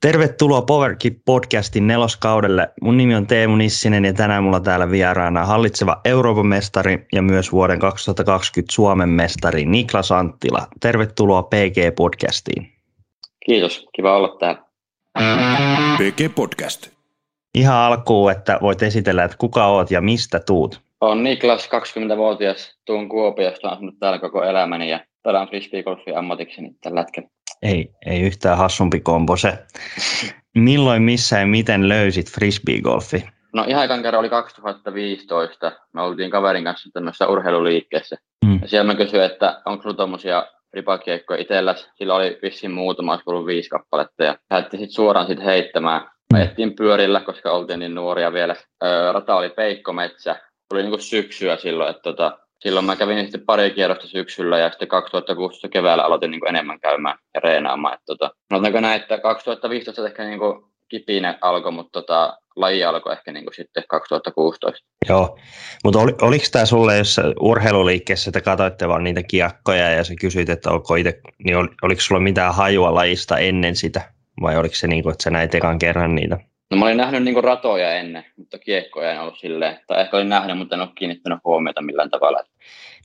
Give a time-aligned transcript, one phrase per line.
[0.00, 2.68] Tervetuloa Powerkip podcastin neloskaudelle.
[2.82, 7.52] Mun nimi on Teemu Nissinen ja tänään mulla täällä vieraana hallitseva Euroopan mestari ja myös
[7.52, 10.66] vuoden 2020 Suomen mestari Niklas Anttila.
[10.80, 12.72] Tervetuloa PG podcastiin.
[13.46, 14.62] Kiitos, kiva olla täällä.
[15.98, 16.88] PG Podcast.
[17.54, 20.80] Ihan alkuun, että voit esitellä, että kuka oot ja mistä tuut.
[21.00, 27.28] Olen Niklas, 20-vuotias, tuun Kuopiosta, asunut täällä koko elämäni ja pelaan frisbeegolfia ammatikseni tällä hetkellä.
[27.62, 29.58] Ei, ei yhtään hassumpi kombo se.
[30.54, 33.24] Milloin, missä ja miten löysit frisbeegolfi?
[33.54, 35.72] No ihan ekan kerran oli 2015.
[35.92, 38.16] Me oltiin kaverin kanssa tämmöisessä urheiluliikkeessä.
[38.44, 38.58] Mm.
[38.62, 41.88] Ja siellä mä kysyin, että onko sulla tommosia ripakiekkoja itselläs.
[41.94, 44.24] Sillä oli vissiin muutama, olisiko ollut viisi kappaletta.
[44.24, 46.10] Ja lähdettiin sitten suoraan sit heittämään.
[46.34, 48.56] Ajettiin pyörillä, koska oltiin niin nuoria vielä.
[48.84, 50.36] Öö, rata oli peikkometsä.
[50.68, 54.88] Tuli niinku syksyä silloin, että tota, silloin mä kävin sitten pari kierrosta syksyllä ja sitten
[54.88, 57.94] 2016 keväällä aloitin niin enemmän käymään ja reenaamaan.
[57.94, 63.12] Että tota, sanotaanko näin, että 2015 ehkä niin kuin kipinä alkoi, mutta tota, laji alkoi
[63.12, 64.86] ehkä niin kuin sitten 2016.
[65.08, 65.38] Joo,
[65.84, 70.48] mutta oli, oliko tämä sulle, jos urheiluliikkeessä te katsoitte vaan niitä kiekkoja ja sä kysyit,
[70.48, 74.12] että onko ite, niin ol, oliko sulla mitään hajua lajista ennen sitä?
[74.40, 76.38] Vai oliko se niin kuin, että sä näit ekan kerran niitä?
[76.70, 79.80] No mä olin nähnyt niin ratoja ennen, mutta kiekkoja en ollut silleen.
[79.86, 82.38] Tai ehkä olin nähnyt, mutta en ole kiinnittänyt huomiota millään tavalla.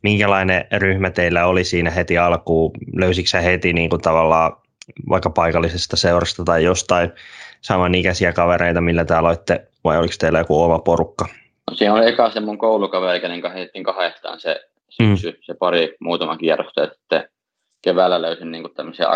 [0.04, 2.72] Minkälainen ryhmä teillä oli siinä heti alkuun?
[2.96, 4.52] Löysitkö sä heti niin kuin tavallaan
[5.10, 7.12] vaikka paikallisesta seurasta tai jostain
[7.62, 11.26] samanikäisiä kavereita, millä te aloitte, vai oliko teillä joku oma porukka?
[11.72, 15.38] No, siinä oli eka se mun koulukaveri, kenen kanssa heitettiin kahdestaan se syksy, mm.
[15.42, 17.30] se pari muutama kierrosta, sitten
[17.82, 19.08] keväällä löysin niin kuin tämmöisiä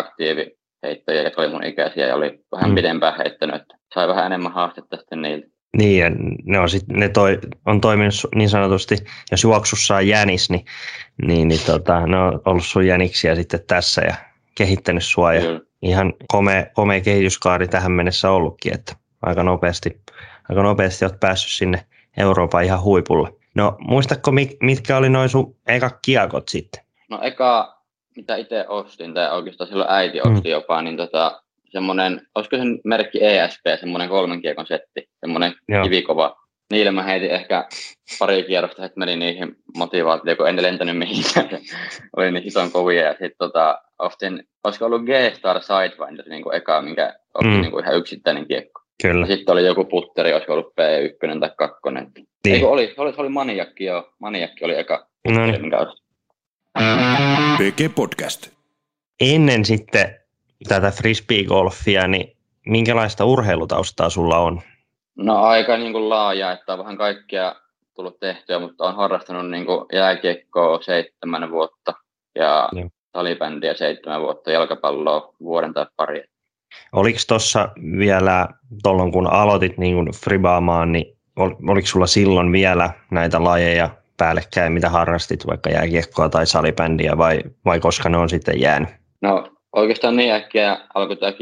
[0.78, 2.74] aktiiviheittäjiä, jotka oli mun ikäisiä ja oli vähän mm.
[2.74, 3.62] pidempään heittänyt,
[3.94, 5.48] sai vähän enemmän haastetta sitten niiltä.
[5.76, 6.10] Niin, ja
[6.44, 8.96] ne on, sit, ne toi, on toiminut niin sanotusti,
[9.30, 10.64] jos juoksussa on jänis, niin,
[11.26, 14.14] niin, niin tota, ne on ollut sun jäniksiä sitten tässä ja
[14.54, 15.34] kehittänyt sua.
[15.34, 15.60] Ja Kyllä.
[15.82, 20.00] ihan komea, komea kehityskaari tähän mennessä ollutkin, että aika nopeasti,
[20.48, 23.32] aika nopeasti olet päässyt sinne Euroopan ihan huipulle.
[23.54, 26.84] No muistatko, mitkä oli noin sun eka kiekot sitten?
[27.10, 27.77] No eka,
[28.18, 30.52] mitä itse ostin, tai oikeastaan silloin äiti osti mm.
[30.52, 35.84] jopa, niin tota, semmoinen, olisiko sen merkki ESP, semmoinen kolmen kiekon setti, semmoinen Joo.
[35.84, 36.36] kivikova.
[36.70, 37.68] Niille mä heitin ehkä
[38.18, 41.48] pari kierrosta, että meni niihin motivaatioon, kun en lentänyt mihinkään.
[42.16, 43.02] oli niin ison kovia.
[43.02, 47.60] Ja sitten tota, ostin, olisiko ollut G-Star Sidewinder niin kuin eka, minkä ostin mm.
[47.60, 48.82] niin kuin ihan yksittäinen kiekko.
[49.02, 49.26] Kyllä.
[49.26, 51.80] Sitten oli joku putteri, olisiko ollut P1 tai 2.
[51.90, 52.26] Niin.
[52.54, 54.12] Eikö oli, oli, oli maniakki joo.
[54.18, 55.58] Maniakki oli eka putteri, no.
[55.58, 55.86] minkä.
[57.58, 58.48] PG Podcast.
[59.20, 60.16] Ennen sitten
[60.68, 62.36] tätä frisbee-golfia, niin
[62.66, 64.60] minkälaista urheilutaustaa sulla on?
[65.16, 67.54] No aika niin kuin laaja, että on vähän kaikkea
[67.94, 71.94] tullut tehtyä, mutta olen harrastanut niin kuin jääkiekkoa seitsemän vuotta
[72.34, 72.88] ja Joo.
[73.12, 76.24] talibändiä seitsemän vuotta, jalkapalloa vuoden tai pari.
[76.92, 78.48] Oliko tuossa vielä,
[78.82, 81.18] tuolloin kun aloitit niin kuin fribaamaan, niin
[81.68, 87.80] oliko sulla silloin vielä näitä lajeja päällekkäin, mitä harrastit, vaikka jääkiekkoa tai salibändiä, vai, vai
[87.80, 88.88] koska ne on sitten jäänyt?
[89.22, 91.32] No oikeastaan niin äkkiä alkoi tämä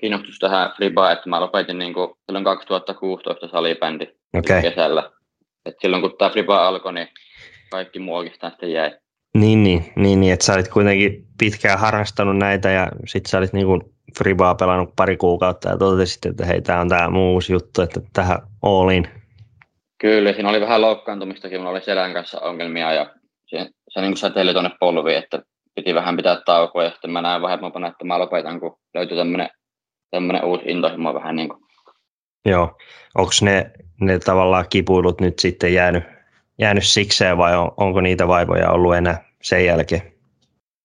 [0.00, 4.06] kiinnostus, tähän flibaan, että mä lopetin niin kuin silloin 2016 salibändi
[4.38, 4.62] okay.
[4.62, 5.10] kesällä.
[5.66, 7.08] Et silloin kun tämä fliba alkoi, niin
[7.70, 8.92] kaikki muu oikeastaan sitten jäi.
[9.34, 13.52] Niin, niin, niin, niin että sä olit kuitenkin pitkään harrastanut näitä ja sitten sä olit
[13.52, 13.82] niin kuin
[14.18, 18.00] Fribaa pelannut pari kuukautta ja totesit, että hei, tämä on tämä muu uusi juttu, että
[18.12, 19.08] tähän olin.
[20.00, 23.14] Kyllä, siinä oli vähän loukkaantumistakin, mulla oli selän kanssa ongelmia ja
[23.46, 25.42] se, se niin säteili tuonne polviin, että
[25.74, 29.48] piti vähän pitää taukoa ja sitten mä näin vanhempana, että mä lopetan, kun löytyi tämmöinen,
[30.10, 31.62] tämmöinen uusi intohimo vähän niin kuin.
[32.44, 32.78] Joo,
[33.14, 36.04] onko ne, ne tavallaan kipuilut nyt sitten jäänyt,
[36.58, 40.02] jäänyt sikseen vai on, onko niitä vaivoja ollut enää sen jälkeen?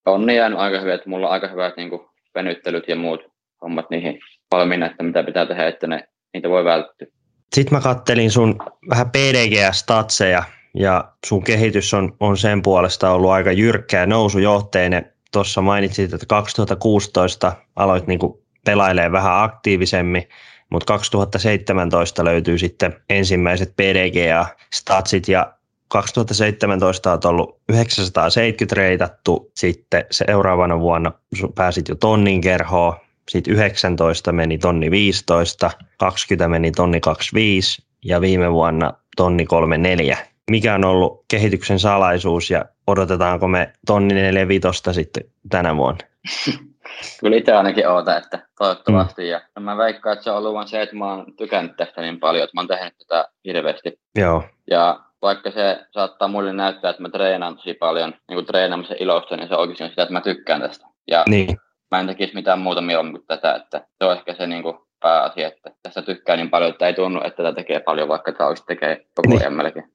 [0.05, 2.01] On ne jäänyt aika hyvin, että mulla on aika hyvät niin kuin,
[2.35, 3.21] venyttelyt ja muut
[3.61, 4.19] hommat niihin
[4.51, 7.07] valmiina, että mitä pitää tehdä, että ne, niitä voi välttyä.
[7.55, 8.59] Sitten mä kattelin sun
[8.89, 10.43] vähän PDG-statseja
[10.73, 15.13] ja sun kehitys on, on sen puolesta ollut aika jyrkkä ja nousujohteinen.
[15.31, 18.19] Tuossa mainitsit, että 2016 aloit niin
[18.65, 20.29] pelailemaan vähän aktiivisemmin,
[20.69, 25.53] mutta 2017 löytyy sitten ensimmäiset PDGA-statsit ja
[25.87, 31.11] 2017 on ollut 970 reitattu, sitten seuraavana vuonna
[31.55, 32.93] pääsit jo tonnin kerhoon,
[33.29, 40.17] sitten 19 meni tonni 15, 20 meni tonni 25 ja viime vuonna tonni 34
[40.51, 46.07] mikä on ollut kehityksen salaisuus ja odotetaanko me tonni 45 sitten tänä vuonna?
[47.19, 49.21] Kyllä itse ainakin oota, että toivottavasti.
[49.21, 49.27] Mm.
[49.27, 52.19] Ja mä veikkaan, että se on ollut vain se, että mä oon tykännyt tästä niin
[52.19, 53.99] paljon, että mä oon tehnyt tätä hirveästi.
[54.15, 54.43] Joo.
[54.69, 59.37] Ja vaikka se saattaa muille näyttää, että mä treenaan tosi paljon niin kuin treenaamisen ilosta,
[59.37, 60.85] niin se oikeasti on sitä, että mä tykkään tästä.
[61.07, 61.57] Ja niin.
[61.95, 64.77] Mä en tekisi mitään muuta mieluummin kuin tätä, että se on ehkä se, niin kuin,
[64.99, 68.47] pääasia, että tässä tykkää niin paljon, että ei tunnu, että tätä tekee paljon, vaikka tämä
[68.47, 69.41] olisi tekee koko Niin.
[69.41, 69.85] ajan melkein.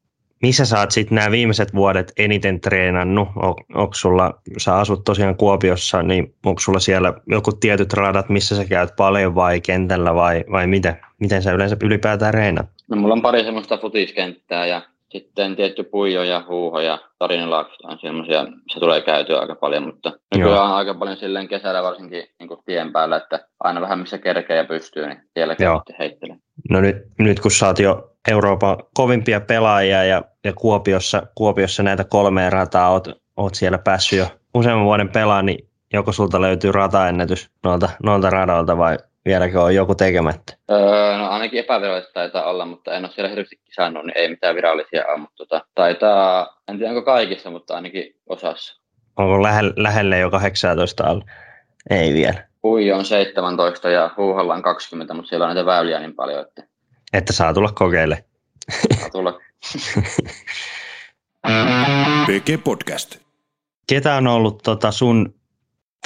[0.43, 3.29] Missä sä oot sitten nämä viimeiset vuodet eniten treenannut?
[3.37, 8.57] On, onko sulla, sä asut tosiaan Kuopiossa, niin onko sulla siellä joku tietyt radat, missä
[8.57, 10.97] sä käyt paljon vai kentällä vai, vai miten?
[11.19, 12.67] Miten sä yleensä ylipäätään reenat?
[12.89, 14.83] No, mulla on pari semmoista futiskenttää ja
[15.13, 20.13] sitten tietty Puijo ja Huuho ja Tarinalaakso on semmoisia, se tulee käytyä aika paljon, mutta
[20.35, 24.19] nykyään on aika paljon silleen kesällä varsinkin niin kuin tien päällä, että aina vähän missä
[24.19, 26.37] kerkee ja pystyy, niin siellä sitten heittelee.
[26.71, 32.05] No nyt, nyt kun sä oot jo Euroopan kovimpia pelaajia ja, ja Kuopiossa, Kuopiossa näitä
[32.05, 37.51] kolmea rataa oot, oot siellä päässyt jo useamman vuoden pelaamaan, niin joko sulta löytyy rataennätys
[37.65, 40.57] noilta, noilta radoilta vai vieläkö on joku tekemättä?
[40.71, 44.55] Öö, no ainakin epävirallista taitaa olla, mutta en ole siellä hirveästi kisannut, niin ei mitään
[44.55, 48.81] virallisia ole, mutta tota, taitaa, en tiedä onko kaikissa, mutta ainakin osassa.
[49.17, 51.25] Onko lähelle, lähelle jo 18 alla?
[51.91, 52.49] Ei vielä.
[52.63, 56.63] Puijo on 17 ja Huuholla on 20, mutta siellä on näitä väyliä niin paljon, että
[57.13, 58.25] Että saa tulla kokeille.
[59.01, 59.41] saa tulla
[62.27, 63.17] PG Podcast.
[63.89, 65.35] Ketä on ollut tota sun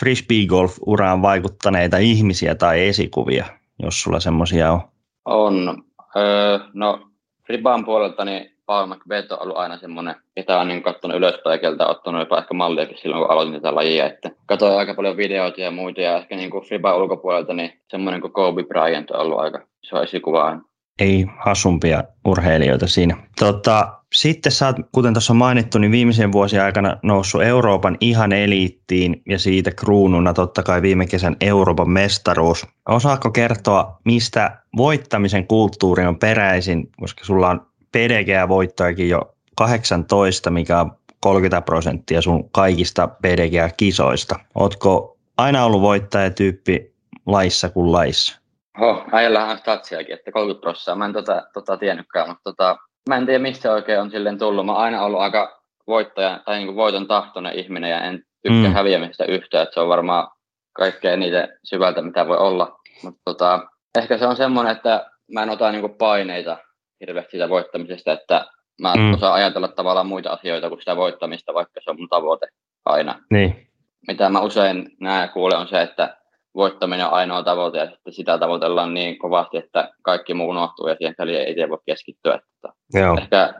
[0.00, 3.44] frisbee golf-uraan vaikuttaneita ihmisiä tai esikuvia,
[3.82, 4.81] jos sulla semmoisia on?
[5.25, 5.85] On.
[6.17, 7.08] Öö, no,
[7.49, 11.87] Riban puolelta niin Paul McBeth on ollut aina semmoinen, ketä on niin katsonut ylöspäin, keltä
[11.87, 14.06] ottanut jopa ehkä malliakin silloin, kun aloitin tätä lajia.
[14.06, 18.20] Että katsoin aika paljon videoita ja muita, ja ehkä niin kuin Friban ulkopuolelta, niin semmoinen
[18.20, 20.62] kuin Kobe Bryant on ollut aika iso esikuva aina.
[21.00, 23.17] Ei hasumpia urheilijoita siinä.
[23.41, 29.22] Tota, sitten sä oot, kuten tuossa mainittu, niin viimeisen vuosien aikana noussut Euroopan ihan eliittiin
[29.28, 32.66] ja siitä kruununa totta kai viime kesän Euroopan mestaruus.
[32.88, 40.93] Osaatko kertoa, mistä voittamisen kulttuuri on peräisin, koska sulla on PDG-voittojakin jo 18, mikä on
[41.20, 44.38] 30 prosenttia sun kaikista PDG-kisoista.
[44.55, 46.94] Ootko aina ollut voittajatyyppi
[47.26, 48.40] laissa kuin laissa?
[48.81, 50.94] Oho, äijällähän on statsiakin, että 30 prosenttia.
[50.94, 52.76] Mä en tota, tota tiennytkään, mutta tota,
[53.09, 54.67] mä en tiedä mistä oikein on silleen tullut.
[54.67, 58.75] Mä oon aina ollut aika voittaja tai niin voiton tahtoinen ihminen ja en tykkää Mm.
[58.75, 60.29] häviämistä yhtään, että se on varmaan
[60.73, 62.79] kaikkea niitä syvältä, mitä voi olla.
[63.03, 63.61] Mutta tota,
[63.99, 66.56] ehkä se on semmoinen, että mä en ota niin paineita
[67.01, 68.47] hirveästi siitä voittamisesta, että
[68.83, 69.15] mä mm.
[69.15, 72.47] osaan ajatella tavallaan muita asioita kuin sitä voittamista, vaikka se on mun tavoite
[72.85, 73.69] aina Niin,
[74.09, 76.17] mitä mä usein näen ja kuulen on se, että
[76.55, 80.95] voittaminen on ainoa tavoite ja sitten sitä tavoitellaan niin kovasti, että kaikki muu unohtuu ja
[80.99, 82.35] siihen peliin ei itse voi keskittyä.
[82.35, 83.19] Että joo.
[83.21, 83.55] ehkä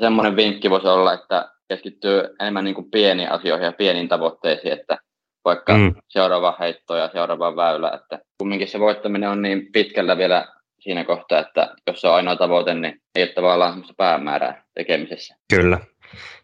[0.00, 4.98] semmoinen vinkki voisi olla, että keskittyy enemmän niin kuin pieniin asioihin ja pieniin tavoitteisiin, että
[5.44, 5.82] vaikka Mm.
[5.82, 5.94] mm.
[6.08, 10.46] seuraava heitto ja seuraava väylä, että kumminkin se voittaminen on niin pitkällä vielä
[10.80, 15.36] siinä kohtaa, että jos se on ainoa tavoite, niin ei ole tavallaan semmoista päämäärää tekemisessä.
[15.54, 15.78] Kyllä.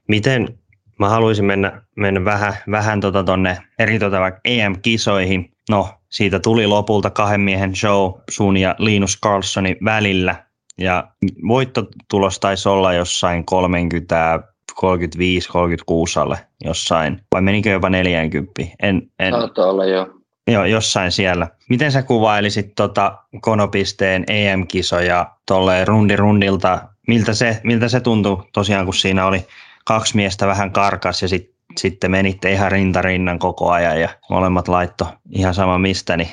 [0.09, 0.59] Miten,
[0.99, 5.52] mä haluaisin mennä, mennä vähän, vähän tota tonne eri tota vaikka EM-kisoihin.
[5.71, 10.45] No, siitä tuli lopulta kahden miehen show sun ja Linus Carlsonin välillä.
[10.79, 11.09] Ja
[11.49, 14.41] voittotulos taisi olla jossain 30,
[14.75, 17.21] 35, 36 alle jossain.
[17.35, 18.63] Vai menikö jopa 40?
[18.83, 20.23] En, en, Saattaa olla jo.
[20.47, 21.49] Joo, jossain siellä.
[21.69, 26.81] Miten sä kuvailisit tota Konopisteen EM-kisoja tolleen rundi rundilta?
[27.09, 29.47] Miltä se, miltä se tuntui tosiaan, kun siinä oli
[29.85, 35.07] kaksi miestä vähän karkas ja sit, sitten menitte ihan rintarinnan koko ajan ja molemmat laitto
[35.31, 36.29] ihan sama mistä, niin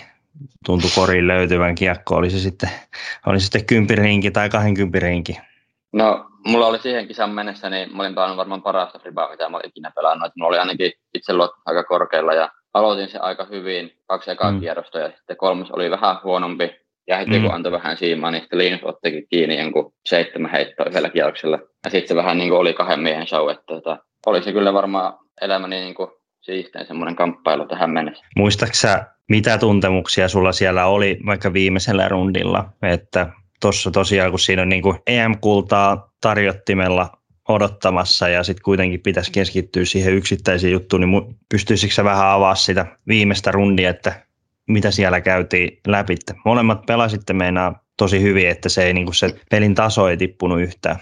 [0.65, 2.15] tuntui koriin löytyvän kiekko.
[2.15, 2.69] Oli se sitten,
[3.25, 5.39] oli se sitten kympirinki tai kahdenkympirinki.
[5.93, 9.57] No, mulla oli siihen kisan mennessä, niin mä olin pelannut varmaan parasta fribaa, mitä mä
[9.57, 10.27] olin ikinä pelannut.
[10.27, 11.33] Et mulla oli ainakin itse
[11.65, 14.55] aika korkealla ja aloitin se aika hyvin, kaksi ekaa Mm.
[14.55, 14.61] mm.
[14.61, 16.71] kierrosta ja sitten kolmas oli vähän huonompi.
[17.07, 17.41] Ja heti Mm.
[17.41, 21.59] kun antoi vähän siimaa, niin sitten Linus ottikin kiinni jonkun seitsemän heittoa yhdellä kierroksella.
[21.85, 24.73] Ja sitten se vähän niin kuin oli kahden miehen show, että tota, oli se kyllä
[24.73, 26.09] varmaan elämäni niin kuin
[26.41, 28.25] siistein semmoinen kamppailu tähän mennessä.
[28.35, 32.69] Muistaaksä, mitä tuntemuksia sulla siellä oli vaikka viimeisellä rundilla?
[32.81, 33.29] Että
[33.61, 37.09] tuossa tosiaan, kun siinä on niin kuin EM-kultaa tarjottimella
[37.49, 42.85] odottamassa ja sitten kuitenkin pitäisi keskittyä siihen yksittäisiin juttuun, niin pystyisikö sä vähän avaa sitä
[43.07, 44.25] viimeistä rundia, että
[44.67, 46.15] mitä siellä käytiin läpi?
[46.45, 50.61] Molemmat pelasitte meinaa tosi hyvin, että se, ei, niin kuin se pelin taso ei tippunut
[50.61, 50.95] yhtään.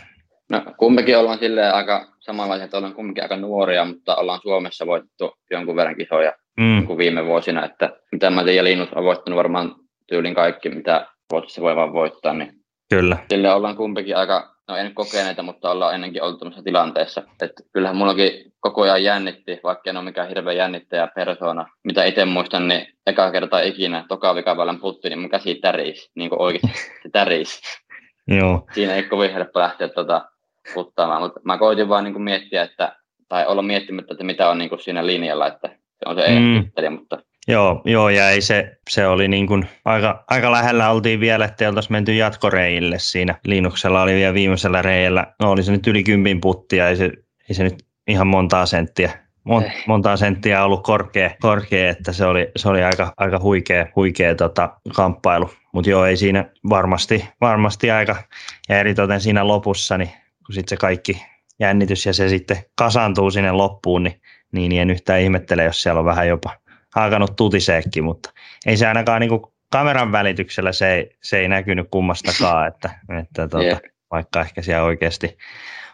[0.49, 5.31] No, kummekin ollaan silleen aika samanlaisia, että ollaan kumminkin aika nuoria, mutta ollaan Suomessa voitettu
[5.51, 9.75] jonkun verran kisoja Mm, kuin viime vuosina, että mitä mä tiedän, Linus on voittanut varmaan
[10.07, 12.53] tyylin kaikki, mitä Ruotsissa voi vaan voittaa, niin
[12.89, 13.17] kyllä.
[13.29, 17.23] sille ollaan kumpikin aika, no en kokeneita, mutta ollaan ennenkin oltu tämmöisessä tilanteessa.
[17.41, 21.65] Että kyllähän mullakin koko ajan jännitti, vaikka en ole mikään hirveä jännittäjä persona.
[21.83, 26.29] Mitä itse muistan, niin eka kertaa ikinä toka vikaväylän putti, niin mun käsi tärisi, niin
[26.29, 27.61] kuin oikeasti se tärisi.
[28.39, 30.25] Joo, Siinä ei kovin helppo lähteä tota
[30.73, 32.95] puttaamaan, mutta mä koitin vaan niin kuin miettiä, että,
[33.29, 36.91] tai olla miettimättä, että mitä on niin kuin siinä linjalla, että se on se Mm.
[36.91, 37.17] mutta
[37.49, 41.69] Joo, joo, ja ei se, se oli niin kuin aika, aika lähellä oltiin vielä, että
[41.69, 43.35] oltaisiin menty jatkoreille siinä.
[43.45, 47.11] Linuksella oli vielä viimeisellä reijällä, no oli se nyt yli kympin puttia, ei se,
[47.49, 47.75] ei se nyt
[48.07, 53.13] ihan montaa senttiä mon, montaa senttiä ollut korkea, korkea että se oli, se oli aika,
[53.17, 55.49] aika huikea, huikea tota, kamppailu.
[55.73, 58.15] Mutta joo, ei siinä varmasti, varmasti aika,
[58.69, 60.09] ja eritoten siinä lopussa, niin
[60.47, 61.21] kun sitten se kaikki
[61.59, 66.05] jännitys ja se sitten kasaantuu sinne loppuun, niin, niin en yhtään ihmettele, jos siellä on
[66.05, 66.57] vähän jopa
[66.95, 68.33] alkanut tutiseekin, mutta
[68.65, 72.89] ei se ainakaan niin kameran välityksellä se ei, se ei näkynyt kummastakaan, että,
[73.19, 73.79] että tuota, yeah.
[74.11, 75.37] vaikka ehkä siellä oikeasti,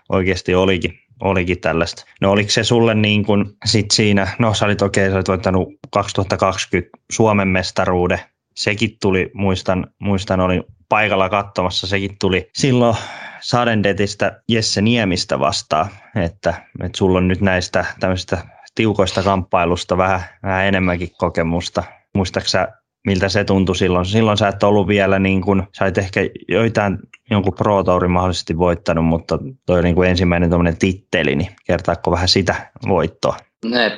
[0.10, 2.05] oikeasti olikin olikin tällaista.
[2.22, 5.27] No oliko se sulle niin kuin sit siinä, no sä olit okei, okay, sä olit
[5.27, 8.19] voittanut 2020 Suomen mestaruuden,
[8.55, 12.98] sekin tuli, muistan, muistan olin paikalla katsomassa, sekin tuli silloin
[13.43, 18.38] Sadendetistä Jesse Niemistä vastaan, että, että sulla on nyt näistä tämmöisistä
[18.75, 21.83] tiukoista kamppailusta vähän, vähän enemmänkin kokemusta.
[22.15, 22.67] Muistaaksä
[23.07, 24.05] miltä se tuntui silloin.
[24.05, 26.97] Silloin sä et ollut vielä, niin kuin, sä olit ehkä joitain
[27.31, 32.71] jonkun Pro mahdollisesti voittanut, mutta toi niin kuin ensimmäinen tuommoinen titteli, niin kertaako vähän sitä
[32.88, 33.38] voittoa?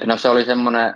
[0.06, 0.96] No se oli semmoinen,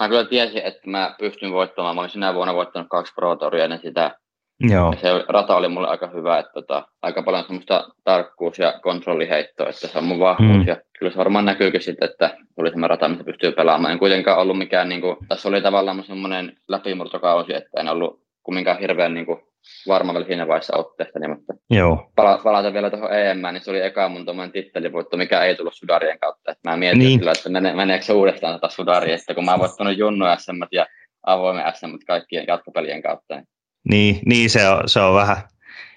[0.00, 1.94] mä kyllä tiesin, että mä pystyn voittamaan.
[1.94, 4.18] Mä olin sinä vuonna voittanut kaksi Pro ennen sitä.
[4.60, 4.92] Joo.
[4.92, 9.68] Ja se rata oli mulle aika hyvä, että tota, aika paljon semmoista tarkkuus- ja kontrolliheittoa,
[9.68, 10.58] että se on mun vahvuus.
[10.58, 10.66] Mm.
[10.66, 13.92] Ja kyllä se varmaan näkyykin sitten, että tuli semmoinen rata, missä pystyy pelaamaan.
[13.92, 18.78] En kuitenkaan ollut mikään, niin kuin, tässä oli tavallaan semmoinen läpimurtokausi, että en ollut kumminkaan
[18.78, 19.40] hirveän niin kuin,
[19.88, 22.10] varma vielä siinä vaiheessa otteesta, niin, mutta Joo.
[22.16, 25.74] Pala- palata vielä tuohon EM, niin se oli eka mun tuommoinen tittelivoitto, mikä ei tullut
[25.74, 26.50] Sudarien kautta.
[26.50, 27.18] Et mä mietin niin.
[27.18, 30.62] sillä, että mene, meneekö se uudestaan tätä Sudaria, että kun mä oon voittanut Junnu SM
[30.72, 30.86] ja
[31.26, 33.34] avoimen SM kaikkien jatkopelien kautta.
[33.36, 33.48] Niin,
[33.88, 35.36] niin, niin se, on, se on vähän.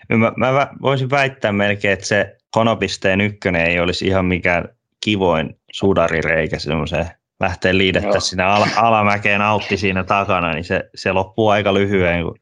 [0.09, 4.69] Mä, mä voisin väittää melkein, että se konopisteen ykkönen ei olisi ihan mikään
[5.03, 7.09] kivoin sudarireikä semmoiseen
[7.41, 12.35] lähtee liidettä sinne al- alamäkeen autti siinä takana, niin se, se loppuu aika lyhyen, kun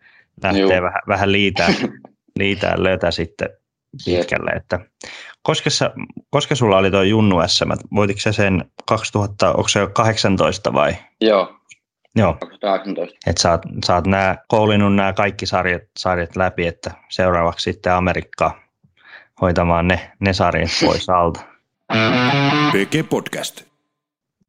[0.44, 0.70] lähtee Juu.
[0.70, 1.74] vähän, vähän liitään,
[2.40, 3.50] liitään lötä sitten
[4.06, 4.52] pitkälle.
[4.52, 4.80] Että,
[5.42, 5.92] koska, sä,
[6.30, 10.96] koska sulla oli tuo Junnu SM, voitiko sä sen 2000, onko se 18 vai?
[11.22, 11.59] Joo.
[12.16, 12.34] Joo.
[12.34, 13.18] 2018.
[13.28, 18.60] Että sä, sä oot nää, koulinut nämä kaikki sarjat, sarjat läpi, että seuraavaksi sitten Amerikkaa
[19.42, 21.40] hoitamaan ne, ne sarjat pois alta.
[22.72, 23.62] PG Podcast.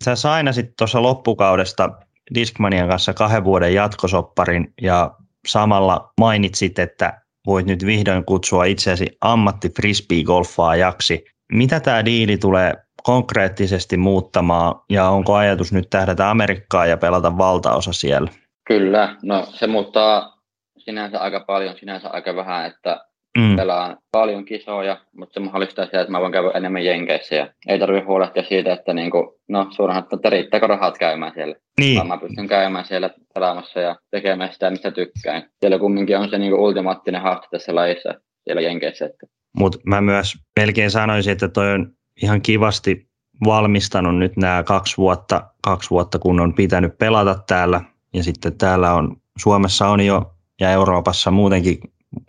[0.05, 1.91] Sä sainasit tuossa loppukaudesta
[2.35, 5.11] Discmanian kanssa kahden vuoden jatkosopparin ja
[5.49, 11.25] samalla mainitsit, että voit nyt vihdoin kutsua itseäsi ammatti frisbee-golfaajaksi.
[11.53, 17.93] Mitä tämä diili tulee konkreettisesti muuttamaan ja onko ajatus nyt tähdätä Amerikkaa ja pelata valtaosa
[17.93, 18.31] siellä?
[18.69, 20.37] Kyllä, no se muuttaa
[20.79, 23.57] sinänsä aika paljon, sinänsä aika vähän, että Mm.
[23.57, 27.79] Pelaan paljon kisoja, mutta se mahdollistaa sitä, että mä voin käydä enemmän jenkeissä ja ei
[27.79, 31.55] tarvitse huolehtia siitä, että niinku, no suoraan, että riittääkö rahat käymään siellä.
[31.81, 31.97] Niin.
[31.97, 35.43] Vaan mä pystyn käymään siellä pelaamassa ja tekemään sitä, mistä tykkään.
[35.61, 38.15] Siellä kumminkin on se niinku ultimaattinen haaste tässä lajissa
[38.45, 39.07] siellä jenkeissä.
[39.07, 39.27] Että.
[39.57, 41.93] Mutta mä myös melkein sanoisin, että toi on
[42.23, 43.11] ihan kivasti
[43.45, 47.81] valmistanut nyt nämä kaksi vuotta, kaksi vuotta, kun on pitänyt pelata täällä.
[48.15, 51.79] Ja sitten täällä on, Suomessa on jo ja Euroopassa muutenkin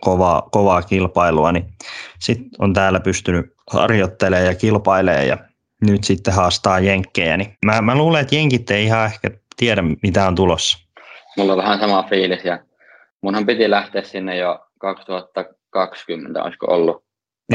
[0.00, 1.64] kovaa, kovaa kilpailua, niin
[2.18, 5.38] sitten on täällä pystynyt harjoittelemaan ja kilpailemaan ja
[5.86, 7.36] nyt sitten haastaa jenkkejä.
[7.36, 10.78] Niin mä, mä luulen, että jenkit ei ihan ehkä tiedä, mitä on tulossa.
[11.36, 12.58] Mulla on vähän sama fiilis ja
[13.20, 17.04] munhan piti lähteä sinne jo 2020, olisiko ollut.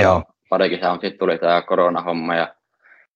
[0.02, 0.24] Joo.
[0.50, 2.56] Pari kisää on sitten tuli tämä koronahomma ja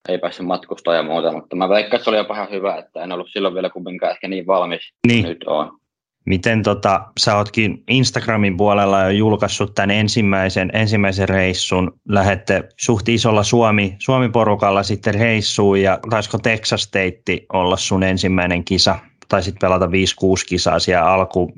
[0.09, 3.03] ei päässyt matkustaa ja muuta, mutta mä veikkaan, että se oli jopa ihan hyvä, että
[3.03, 5.25] en ollut silloin vielä kumminkaan ehkä niin valmis niin.
[5.25, 5.81] nyt on.
[6.25, 13.43] Miten tota, sä ootkin Instagramin puolella jo julkaissut tämän ensimmäisen, ensimmäisen reissun, lähette suht isolla
[13.43, 18.99] Suomi, Suomi-porukalla sitten reissuun ja taisiko Texas State olla sun ensimmäinen kisa?
[19.29, 19.89] Taisit pelata 5-6
[20.49, 21.53] kisaa siellä alkuun.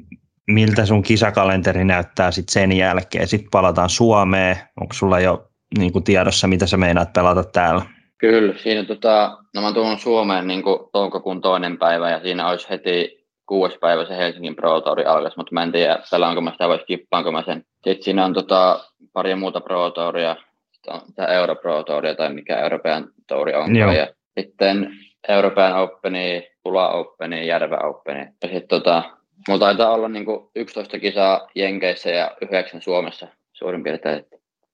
[0.47, 3.27] Miltä sun kisakalenteri näyttää sitten sen jälkeen?
[3.27, 4.57] Sitten palataan Suomeen.
[4.81, 7.81] Onko sulla jo niin kuin tiedossa, mitä sä meinaat pelata täällä?
[8.17, 12.69] Kyllä, siinä tota, no mä tuun Suomeen niin kuin toukokuun toinen päivä ja siinä olisi
[12.69, 16.67] heti kuudes päivä se Helsingin Pro Touri alkaisi, mutta mä en tiedä, pelaanko mä sitä
[16.67, 17.65] vai skippaanko mä sen.
[17.73, 20.35] Sitten siinä on tota, pari muuta Pro Touria,
[21.15, 23.75] tämä Euro Pro Touria tai mikä Euroopan Touri on.
[23.75, 24.07] Ja
[24.39, 24.93] sitten
[25.27, 28.19] Euroopan Openi, Pula Openi, Järvä Openi.
[28.19, 29.03] Ja sitten tota,
[29.47, 34.25] mulla taitaa olla niinku 11 kisaa Jenkeissä ja 9 Suomessa suurin piirtein.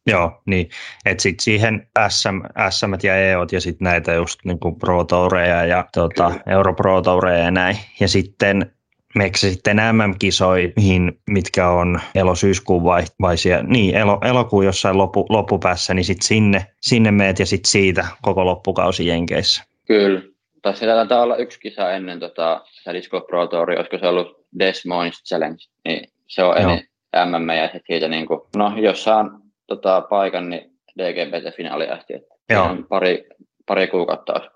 [0.07, 0.69] Joo, niin.
[1.05, 5.85] Että sitten siihen SM, SM ja EOt ja sitten näitä just niinku Pro Toureja ja
[5.93, 7.77] tota, Euro Pro Toureja ja näin.
[7.99, 8.71] Ja sitten
[9.15, 15.93] meiksi sitten MM-kisoihin, mitkä on elo-syyskuun vai, vai siellä, niin elo, elokuun jossain loppu, loppupäässä,
[15.93, 19.63] niin sitten sinne, sinne meet ja sitten siitä koko loppukausi Jenkeissä.
[19.87, 20.21] Kyllä.
[20.61, 24.07] Tai siellä taitaa olla yksi kisa ennen tota, se Disc Golf Pro Tour, olisiko se
[24.07, 26.89] ollut Des Moines Challenge, niin se on eni
[27.25, 32.35] MM ja sitten siitä niin kuin, no jos saan tota, paikan, niin DGPT-finaali asti, että
[32.49, 32.75] Joo.
[32.89, 33.27] pari,
[33.65, 34.49] pari kuukautta olisi.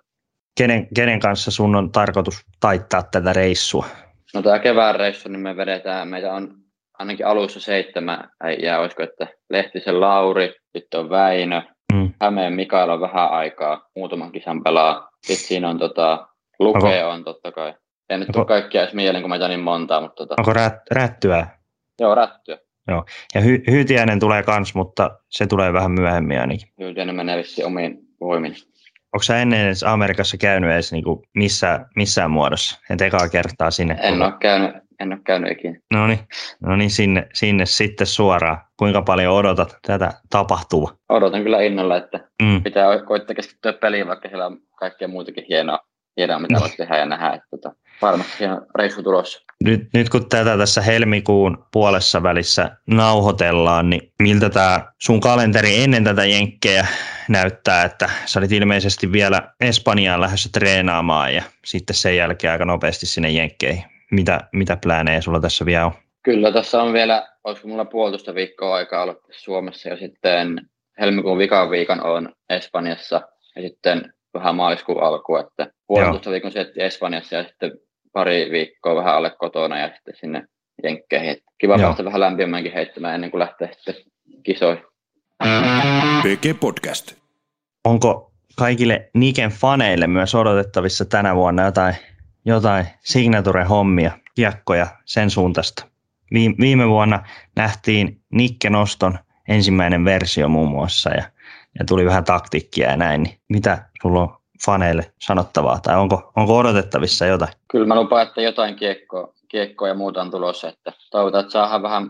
[0.58, 3.86] Kenen, kenen kanssa sun on tarkoitus taittaa tätä reissua?
[4.34, 6.54] No tämä kevään reissu, niin me vedetään, meitä on
[7.00, 11.62] ainakin alussa seitsemän äijää, olisiko, että Lehtisen Lauri, sitten on Väinö,
[11.94, 12.14] Mm.
[12.22, 15.10] Hämeen Mikael on vähän aikaa, muutaman kisan pelaa.
[15.22, 16.28] Sitten siinä on tota,
[16.60, 17.74] Luke on totta kai.
[18.10, 20.54] En nyt Onko- tule kaikkia edes mieleen, kun meitä on niin montaa, mutta tota, Onko
[20.54, 21.48] rät, rättyä?
[22.00, 22.58] joo, rättyä.
[23.36, 26.68] Ja hy, Hyytiäinen tulee kans, mutta se tulee vähän myöhemmin ainakin.
[26.80, 28.56] Hyytiäinen menee vissiin omiin voimiin.
[29.14, 32.80] Onko sä ennen edes Amerikassa käynyt edes niinku missä, missään muodossa?
[32.90, 33.98] Et ekaa kertaa sinne.
[34.02, 35.80] En ole käynyt, en ole käynyt ikinä.
[35.94, 36.20] No niin,
[36.60, 38.58] no niin sinne, sinne sitten suoraan.
[38.78, 40.94] Kuinka paljon odotat tätä tapahtua?
[41.10, 42.64] Odotan kyllä innolla, että Mm.
[42.64, 45.80] pitää koittaa keskittyä peliin, vaikka siellä on kaikkea muutakin hienoa,
[46.18, 47.28] hienoa mitä voit tehdä ja nähdä.
[47.34, 49.40] Että tota, varmasti on reissu tulossa.
[49.64, 56.04] Nyt, nyt kun tätä tässä helmikuun puolessa välissä nauhoitellaan, niin miltä tämä sun kalenteri ennen
[56.04, 56.88] tätä jenkkejä
[57.30, 63.06] näyttää, että sä olit ilmeisesti vielä Espanjaan lähdössä treenaamaan ja sitten sen jälkeen aika nopeasti
[63.06, 63.84] sinne jenkkeihin.
[64.12, 65.92] Mitä, mitä pläänejä sulla tässä vielä on?
[66.24, 70.62] Kyllä tässä on vielä, olisiko mulla puolitoista viikkoa aikaa olla Suomessa ja sitten
[71.00, 73.22] helmikuun vikan viikon on Espanjassa
[73.56, 77.72] ja sitten vähän maaliskuun alku, että puolitoista viikon sietti Espanjassa ja sitten
[78.14, 80.48] pari viikkoa vähän alle kotona ja sitten sinne
[80.84, 81.38] jenkkeihin.
[81.58, 81.82] Kiva Joo.
[81.82, 83.96] päästä vähän lämpimäänkin heittämään ennen kuin lähtee sitten
[84.44, 84.84] kisoihin.
[86.24, 87.14] PG Podcast.
[87.86, 91.96] Onko kaikille Niken faneille myös odotettavissa tänä vuonna jotain,
[92.46, 95.88] jotain signature-hommia, kiekkoja sen suuntaista?
[96.34, 97.24] Viime, viime vuonna
[97.56, 101.24] nähtiin Nikke Noston ensimmäinen versio muun muassa ja,
[101.80, 103.24] ja tuli vähän taktiikkia ja näin.
[103.24, 107.52] Niin mitä sulla on faneille sanottavaa tai onko, onko odotettavissa jotain?
[107.68, 111.84] Kyllä mä lupaan, että jotain kiekkoa, kiekkoa ja muuta on tulossa, että toivotaan, että saadaan
[111.84, 112.08] vähän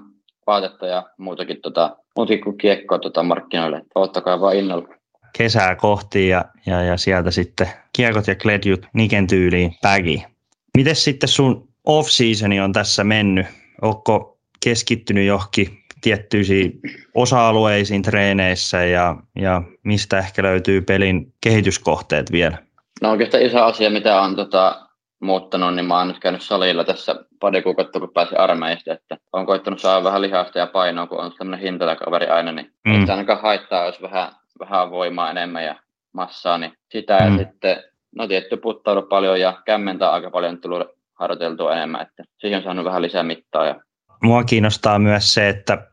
[0.47, 3.81] vaatetta ja muutakin, tota, muutakin kuin kiekkoa tota markkinoille.
[3.95, 4.87] Ottakaa vaan innolla.
[5.37, 10.23] Kesää kohti ja, ja, ja sieltä sitten kiekot ja kledjut Niken tyyliin bagiin.
[10.77, 13.47] Miten sitten sun off-seasoni on tässä mennyt?
[13.81, 16.79] Onko keskittynyt johonkin tiettyisiin
[17.15, 22.57] osa-alueisiin treeneissä ja, ja mistä ehkä löytyy pelin kehityskohteet vielä?
[23.01, 24.87] No oikeastaan iso asia, mitä on tota,
[25.21, 29.45] muuttanut, niin mä oon nyt käynyt salilla tässä pari kuukautta, kun pääsin armeijasta, että on
[29.45, 32.93] koittanut saada vähän lihasta ja painoa, kun on tämmöinen hintalakaveri aina, niin Mm.
[32.93, 35.75] ei ainakaan haittaa, jos vähän, vähän voimaa enemmän ja
[36.13, 37.31] massaa, niin sitä Mm.
[37.31, 37.83] ja sitten,
[38.15, 42.63] no tietty puttaudu paljon ja kämmentä on aika paljon tullut harjoiteltua enemmän, että siihen on
[42.63, 43.75] saanut vähän lisää mittaa ja
[44.23, 45.87] Mua kiinnostaa myös se, että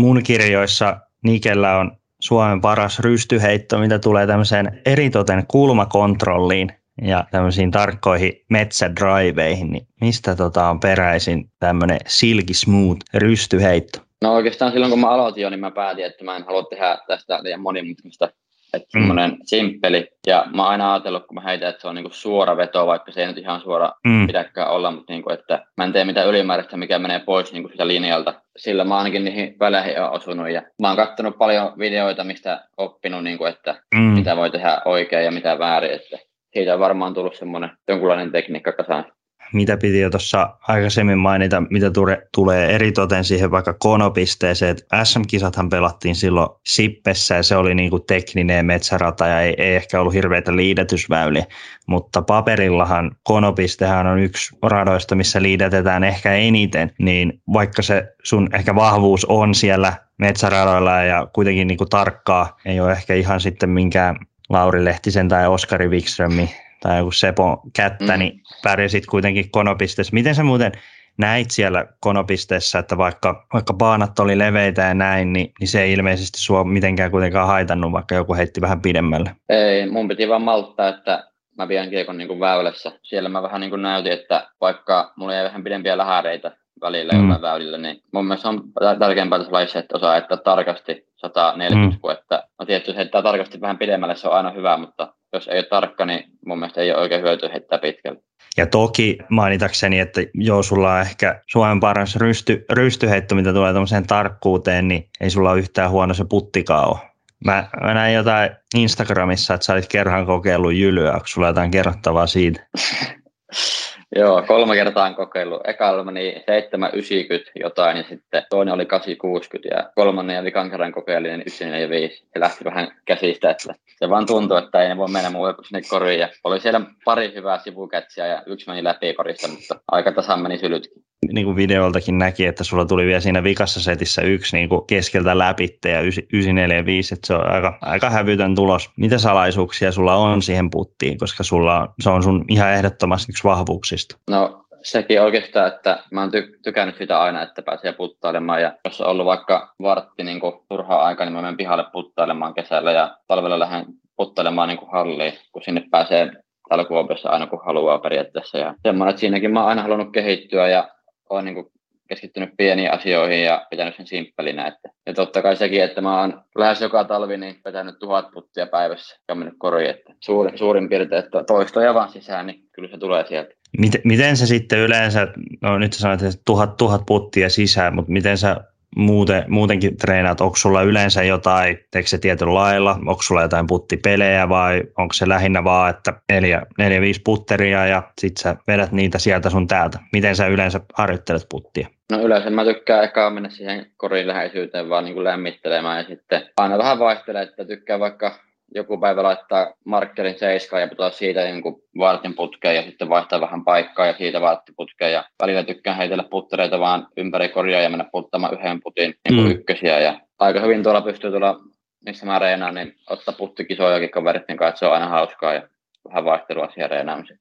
[0.00, 8.32] mun kirjoissa Nikellä on Suomen paras rystyheitto, mitä tulee tämmöiseen eritoten kulmakontrolliin ja tämmöisiin tarkkoihin
[8.50, 14.00] metsädriveihin, niin mistä tota on peräisin tämmöinen silky smooth rystyheitto?
[14.22, 16.98] No oikeastaan silloin kun mä aloitin jo, niin mä päätin, että mä en halua tehdä
[17.06, 18.32] tästä liian monimutkaista.
[18.74, 19.00] Että Mm.
[19.00, 20.08] semmoinen simppeli.
[20.26, 23.12] Ja mä oon aina ajatellut, kun mä heitän, että se on niinku suora veto, vaikka
[23.12, 24.26] se ei nyt ihan suora Mm.
[24.26, 27.86] pidäkään olla, mutta niinku, että mä en tee mitään ylimääräistä, mikä menee pois niinku sitä
[27.86, 28.34] linjalta.
[28.56, 30.50] Sillä mä ainakin niihin väleihin on osunut.
[30.50, 34.00] Ja mä oon katsonut paljon videoita, mistä oppinut, niinku, että Mm.
[34.00, 35.90] mitä voi tehdä oikein ja mitä väärin.
[35.92, 36.18] Että
[36.54, 39.04] siitä on varmaan tullut semmoinen jonkunlainen tekniikka kasaan.
[39.52, 45.68] Mitä piti jo tuossa aikaisemmin mainita, mitä ture, tulee eritoten siihen vaikka konopisteeseen, että SM-kisathan
[45.68, 50.56] pelattiin silloin Sippessä ja se oli niinku tekninen metsärata ja ei, ei ehkä ollut hirveitä
[50.56, 51.44] liidetysväyliä,
[51.86, 58.74] mutta paperillahan konopistehän on yksi radoista, missä liidätetään ehkä eniten, niin vaikka se sun ehkä
[58.74, 64.16] vahvuus on siellä metsäradoilla ja kuitenkin niinku tarkkaa, ei ole ehkä ihan sitten minkään
[64.48, 68.18] Lauri Lehtisen tai Oskari Wikströmin tai joku Sepon kättä, Mm.
[68.18, 70.14] niin pärjäsit kuitenkin konopisteessä.
[70.14, 70.72] Miten sä muuten
[71.18, 75.92] näit siellä konopisteessä, että vaikka, vaikka baanat oli leveitä ja näin, niin, niin se ei
[75.92, 79.36] ilmeisesti sua mitenkään kuitenkaan haitannut, vaikka joku heitti vähän pidemmälle.
[79.48, 81.24] Ei, mun piti vaan malttaa, että
[81.58, 82.92] mä pidän kiekon niin kuin väylässä.
[83.02, 87.20] Siellä mä vähän niin kuin näytin, että vaikka mulla jäi vähän pidempiä lähäreitä välillä Mm.
[87.20, 92.08] jollain väylillä, niin mun mielestä on tär- tärkeämpää tässä että osaa heittää tarkasti 140, Mm.
[92.08, 92.12] mm.
[92.12, 95.66] että no tietysti heittää tarkasti vähän pidemmälle, se on aina hyvä, mutta jos ei ole
[95.66, 98.20] tarkka, niin mun mielestä ei ole oikein hyötyä heittää pitkälle.
[98.56, 104.06] Ja toki mainitakseni, että joo, sulla on ehkä Suomen paras rysty, rystyheitto, mitä tulee tämmöiseen
[104.06, 106.98] tarkkuuteen, niin ei sulla ole yhtään huono se puttikaan ole.
[107.44, 111.12] Mä, mä näin jotain Instagramissa, että sä olit kerran kokeillut jylyä.
[111.12, 112.66] Onko sulla jotain kerrottavaa siitä?
[114.16, 115.60] Joo, kolme kertaa on kokeillut.
[115.64, 121.38] Ekalla meni 790 jotain ja sitten toinen oli 860 ja kolmannen ja vikan kerran kokeilin
[121.38, 122.16] niin 145.
[122.32, 125.64] Se lähti vähän käsistä, että se vaan tuntui, että ei ne voi mennä muuta kuin
[125.64, 126.20] sinne koriin.
[126.20, 130.58] Ja oli siellä pari hyvää sivukätsiä ja yksi meni läpi korista, mutta aika tasan meni
[130.58, 131.04] sylytkin.
[131.32, 135.38] Niin kuin videoltakin näki, että sulla tuli vielä siinä vikassa setissä yksi niin kuin keskeltä
[135.38, 138.90] läpi ja 945, että se on aika, aika hävytön tulos.
[138.96, 144.16] Mitä salaisuuksia sulla on siihen puttiin, koska sulla se on sun ihan ehdottomasti yksi vahvuuksista?
[144.30, 149.00] No sekin oikeastaan, että mä oon ty- tykännyt sitä aina, että pääsee puttailemaan ja jos
[149.00, 153.58] on ollut vaikka vartti niin turhaa aikaa, niin mä menen pihalle puttailemaan kesällä ja talvella
[153.58, 156.30] lähden puttailemaan niin kuin halliin, kun sinne pääsee
[156.68, 158.58] täällä Kuopiossa aina kun haluaa periaatteessa.
[158.58, 160.88] Ja semmoinen, että siinäkin mä oon aina halunnut kehittyä ja
[161.30, 161.66] olen niin
[162.08, 164.66] keskittynyt pieniin asioihin ja pitänyt sen simppelinä.
[164.66, 168.66] Että, ja totta kai sekin, että mä oon lähes joka talvi niin vetänyt tuhat puttia
[168.66, 169.90] päivässä ja mennyt koriin.
[169.90, 173.54] Että suurin, suurin piirtein, että toistoja vaan sisään, niin kyllä se tulee sieltä.
[173.78, 175.28] Miten, miten se sitten yleensä,
[175.60, 178.56] no nyt sä sanoit, että tuhat, tuhat puttia sisään, mutta miten sä
[178.96, 180.40] muuten, muutenkin treenaat?
[180.40, 182.98] Onko sulla yleensä jotain, teekö se tietyllä lailla?
[183.06, 188.02] Onko sulla jotain puttipelejä vai onko se lähinnä vaan, että neljä, neljä viisi putteria ja
[188.18, 189.98] sit sä vedät niitä sieltä sun täältä?
[190.12, 191.88] Miten sä yleensä harjoittelet puttia?
[192.12, 196.42] No yleensä mä tykkään eka mennä siihen korin läheisyyteen vaan niin kuin lämmittelemään ja sitten
[196.56, 201.82] aina vähän vaihtelee, että tykkään vaikka joku päivä laittaa markkerin seiskaan ja putoaa siitä jonkun
[201.98, 204.40] vartin putkeen ja sitten vaihtaa vähän paikkaa ja siitä
[204.76, 205.12] putkeen.
[205.12, 209.46] Ja välillä tykkään heitellä puttereita vaan ympäri korjaa ja mennä puttamaan yhden putin niin kuin
[209.46, 209.50] mm.
[209.50, 210.00] ykkösiä.
[210.00, 211.60] Ja aika hyvin tuolla pystyy tuolla,
[212.06, 215.62] missä mä reenaan, niin ottaa puttikisojakin kaverit, niin kai se on aina hauskaa ja
[216.08, 217.40] vähän vaihtelua siihen reenaamiseen.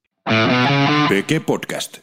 [1.10, 2.00] PG Podcast.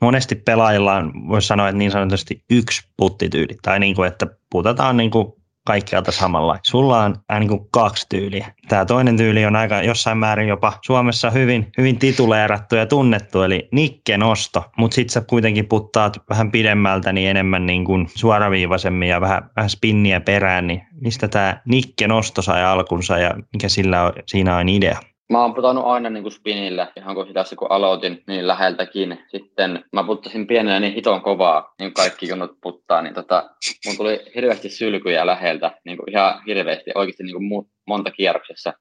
[0.00, 4.96] Monesti pelaajilla on, voisi sanoa, että niin sanotusti yksi puttityyli, tai niin kuin, että putetaan
[4.96, 5.32] niin kuin
[5.66, 6.58] kaikkialta samalla.
[6.62, 8.54] Sulla on niin kaksi tyyliä.
[8.68, 13.68] Tämä toinen tyyli on aika jossain määrin jopa Suomessa hyvin, hyvin tituleerattu ja tunnettu, eli
[13.72, 19.50] nikkenosto, mutta sitten sä kuitenkin puttaat vähän pidemmältä, niin enemmän niin kuin suoraviivaisemmin ja vähän,
[19.56, 24.68] vähän spinniä perään, niin mistä tämä nikkenosto sai alkunsa ja mikä sillä on, siinä on
[24.68, 24.98] idea?
[25.32, 29.18] Mä oon putannut aina niin kuin spinillä, ihan kun sitä kun aloitin niin läheltäkin.
[29.28, 33.50] Sitten mä puttasin pienenä niin hiton kovaa, niin kaikki junut puttaa, niin tota,
[33.86, 38.72] mun tuli hirveästi sylkyjä läheltä, niin kuin ihan hirveästi, oikeasti niin kuin monta kierroksessa.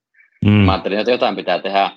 [0.45, 0.51] Mm.
[0.51, 1.91] Mä ajattelin, että jotain pitää tehdä.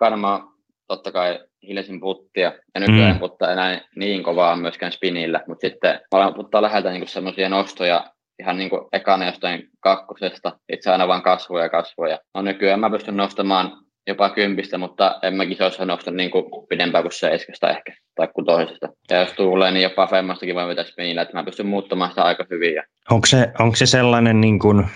[0.00, 0.40] Ja mä
[0.88, 3.20] totta kai hiljaisin puttia, ja nykyään mm.
[3.20, 8.10] puttaa enää niin kovaa myöskään spinillä, mutta sitten mä alan puttaa läheltä niin semmoisia nostoja,
[8.40, 12.18] ihan niin kuin ekana jostain kakkosesta, itse aina vaan kasvoja ja kasvoja.
[12.34, 13.72] No nykyään mä pystyn nostamaan
[14.06, 18.44] jopa kympistä, mutta en mä kisoissa nosta niin kuin pidempään kuin seiskasta ehkä, tai kuin
[18.44, 18.88] toisesta.
[19.10, 22.44] Ja jos tulee, niin jopa femmastakin voi vetää spinillä, että mä pystyn muuttamaan sitä aika
[22.50, 22.74] hyvin.
[22.74, 22.82] Ja...
[23.10, 24.86] Onko, se, onko se sellainen niin kuin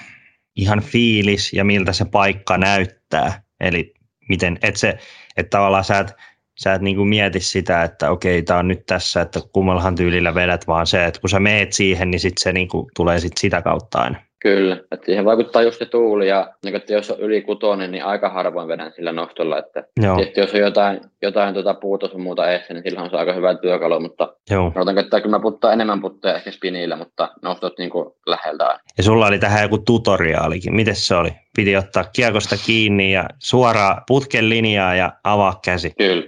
[0.56, 3.42] ihan fiilis ja miltä se paikka näyttää?
[3.60, 3.94] Eli
[4.28, 4.98] miten, että se,
[5.36, 6.14] että tavallaan sä et,
[6.58, 10.66] sä et niinku mieti sitä, että okei, tämä on nyt tässä, että kummallahan tyylillä vedät,
[10.66, 13.98] vaan se, että kun sä meet siihen, niin sit se niinku tulee sit sitä kautta
[13.98, 14.31] aina.
[14.42, 18.04] Kyllä, että siihen vaikuttaa just se tuuli ja niin että jos on yli kutonen, niin
[18.04, 19.58] aika harvoin vedän sillä nostolla.
[19.58, 20.16] Että Joo.
[20.16, 23.32] Tietysti jos on jotain, jotain tuota puuta sun muuta eessä, niin sillä on se aika
[23.32, 24.72] hyvä työkalu, mutta Joo.
[24.76, 28.80] otan, että kyllä mä puttaa enemmän putteja ehkä spinillä, mutta nostot niin kuin läheltä aina.
[28.98, 31.30] Ja sulla oli tähän joku tutoriaalikin, miten se oli?
[31.56, 35.92] Piti ottaa kiekosta kiinni ja suoraan putken linjaa ja avaa käsi.
[35.98, 36.24] Kyllä,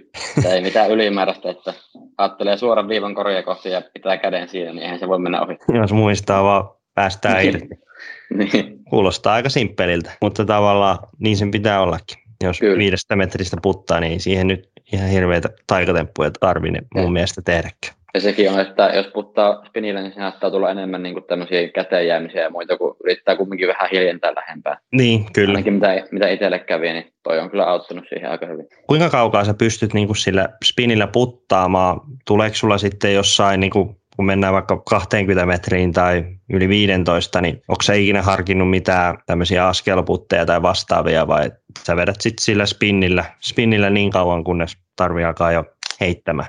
[0.53, 1.75] ei mitään ylimääräistä, että
[2.19, 5.57] ajattelee suoran viivan korja kohti ja pitää käden siinä, niin eihän se voi mennä ohi.
[5.81, 7.84] Jos muistaa vaan päästään irti.
[8.39, 8.79] niin.
[8.91, 12.19] Kuulostaa aika simppeliltä, mutta tavallaan niin sen pitää ollakin.
[12.45, 12.79] Jos Kyllä.
[12.79, 17.95] viidestä metristä puttaa, niin siihen nyt ihan hirveitä taikatemppuja tarvii mun mielestä tehdäkään.
[18.15, 21.69] Ja sekin on, että jos puttaa spinillä, niin se näyttää tulla enemmän niin kuin tämmöisiä
[21.69, 24.79] käteenjäämisiä ja muita, kun yrittää kumminkin vähän hiljentää lähempää.
[24.93, 25.51] Niin, kyllä.
[25.51, 28.67] Ainakin mitä, mitä itselle kävi, niin toi on kyllä auttanut siihen aika hyvin.
[28.87, 32.01] Kuinka kaukaa sä pystyt niin kuin sillä spinillä puttaamaan?
[32.27, 37.55] Tuleeko sulla sitten jossain niin kuin kun mennään vaikka 20 metriin tai yli 15, niin
[37.69, 41.51] onko sä ikinä harkinnut mitään tämmöisiä askelputteja tai vastaavia vai
[41.87, 45.65] sä vedät sitten sillä spinnillä, spinnillä niin kauan, kunnes tarvii alkaa jo
[46.01, 46.49] heittämään?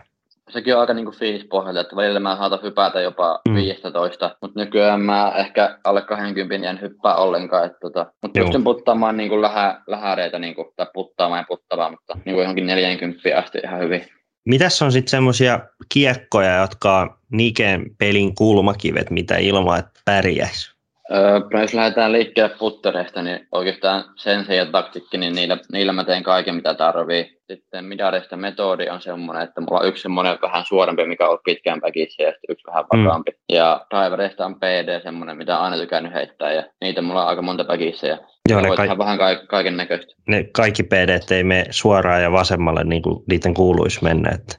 [0.49, 3.55] Sekin on aika niin kuin fiilispohjalta, että välillä mä saatan hypätä jopa mm.
[3.55, 7.65] 15, mutta nykyään mä ehkä alle 20 en hyppää ollenkaan.
[7.65, 11.89] Että tota, mutta pystyn puttaamaan niin kuin lähä, lähäreitä niin kuin, tai puttaamaan ja puttavaa,
[11.89, 14.05] mutta niin kuin johonkin 40 asti ihan hyvin.
[14.45, 15.59] Mitäs on sitten semmoisia
[15.93, 20.75] kiekkoja, jotka on Niken pelin kulmakivet, mitä ilman, että pärjäisi?
[21.11, 26.23] Öö, jos lähdetään liikkeelle puttereista, niin oikeastaan sense ja taktikki, niin niillä, niillä mä teen
[26.23, 27.39] kaiken, mitä tarvii.
[27.47, 31.81] Sitten midareista metodi on semmoinen, että mulla on yksi semmoinen vähän suorempi, mikä on pitkään
[31.81, 33.31] päkissä, ja sitten yksi vähän vakaampi.
[33.31, 33.55] Mm.
[33.55, 37.63] Ja drivereista on PD semmoinen, mitä aina tykännyt heittää, ja niitä mulla on aika monta
[37.63, 38.07] päkissä.
[38.07, 38.17] Ja
[38.49, 40.13] Joo, Joo, ne, voit ka- tehdä vähän ka- kaiken näköistä.
[40.27, 44.29] ne kaikki PD ei mene suoraan ja vasemmalle niin kuin niiden kuuluisi mennä.
[44.29, 44.55] Että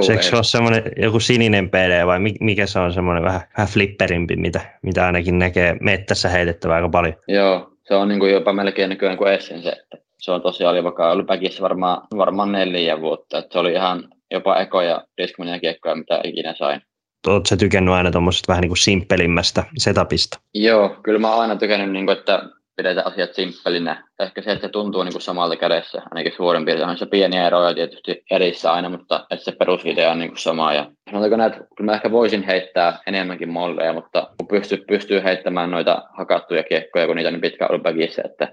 [0.00, 0.16] se ei.
[0.16, 3.68] eikö se ole semmoinen joku sininen PD vai mi- mikä se on semmoinen vähän, vähän
[3.72, 7.14] flipperimpi, mitä, mitä ainakin näkee mettässä heitettävä aika paljon.
[7.28, 10.84] Joo, se on niin kuin jopa melkein nykyään kuin Essence, että se on tosiaan oli
[10.84, 15.94] vaikka ollut päkissä varmaan, varmaan neljä vuotta, että se oli ihan jopa ekoja Discmania kiekkoja,
[15.94, 16.80] mitä ikinä sain.
[17.26, 20.40] Oletko sä tykännyt aina tuommoisesta vähän niin kuin simppelimmästä setupista?
[20.54, 22.42] Joo, kyllä mä oon aina tykännyt, niin kuin, että
[22.76, 24.04] pidetään asiat simppelinä.
[24.18, 26.88] Ehkä se, että se tuntuu niin kuin samalta kädessä, ainakin suurin piirtein.
[26.88, 30.74] On se pieniä eroja tietysti erissä aina, mutta että se perusidea on niin kuin sama.
[30.74, 35.24] Ja sanotaanko näin, että kyllä mä ehkä voisin heittää enemmänkin molleja, mutta kun pystyy, pystyy
[35.24, 38.52] heittämään noita hakattuja kiekkoja, kun niitä on niin pitkä ollut bagissä, että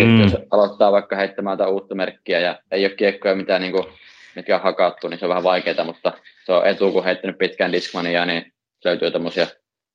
[0.00, 0.22] Mm.
[0.22, 3.84] jos aloittaa vaikka heittämään jotain uutta merkkiä ja ei ole kiekkoja mitään niin kuin,
[4.36, 6.12] mitkä on hakattu, niin se on vähän vaikeaa, mutta
[6.46, 8.52] se on etu, kun heittänyt pitkään Discmania, niin
[8.84, 9.46] löytyy tämmöisiä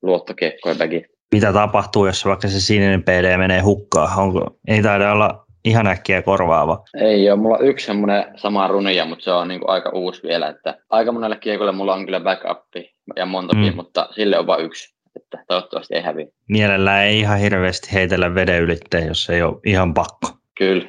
[0.02, 1.06] luottokiekkoja bagiin.
[1.32, 4.20] Mitä tapahtuu, jos vaikka se sininen PD menee hukkaan?
[4.20, 6.84] Onko, ei taida olla ihan äkkiä korvaava.
[7.00, 10.48] Ei ole, mulla on yksi semmoinen sama runia, mutta se on niinku aika uusi vielä,
[10.48, 13.76] että aika monelle kiekolle mulla on kyllä backupi ja montakin, Mm.
[13.76, 16.26] mutta sille on vain yksi, että toivottavasti ei häviä.
[16.50, 20.30] Mielellään ei ihan hirveästi heitellä veden ylitteen, jos ei ole ihan pakko.
[20.58, 20.86] Kyllä.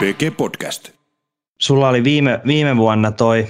[0.00, 0.90] PG Podcast.
[1.60, 3.46] Sulla oli viime, viime vuonna toi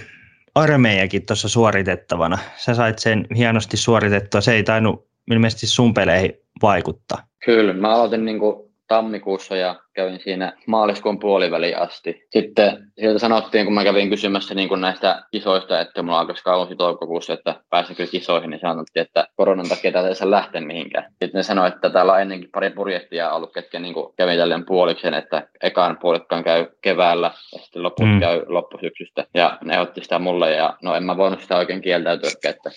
[0.61, 2.38] armeijakin tuossa suoritettavana.
[2.57, 4.40] Sä sait sen hienosti suoritettua.
[4.40, 7.18] Se ei tainnut ilmeisesti sun peleihin vaikuttaa.
[7.44, 12.26] Kyllä, mä aloitin niinku tammikuussa ja kävin siinä maaliskuun puoliväliin asti.
[12.31, 16.76] Sitten sieltä sanottiin, kun mä kävin kysymässä niin kuin näistä kisoista, että mulla alkaisi kausi
[16.76, 21.05] toukokuussa, että pääsikö kisoihin, niin sanottiin, että koronan takia täältä ei saa lähteä mihinkään.
[21.11, 24.66] Sitten ne sanoi, että täällä on ennenkin pari budjettia ollut, ketkä niin kuin kävi tälleen
[24.66, 28.12] puoliksen, että ekaan puolikkaan käy keväällä ja sitten loput Mm.
[28.12, 28.20] mm.
[28.20, 29.24] käy loppusyksystä.
[29.35, 32.70] Ja ne otti sitä mulle ja no en mä voinut sitä oikein kieltäytyä, että